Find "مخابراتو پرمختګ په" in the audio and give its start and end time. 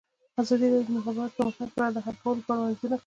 0.97-1.81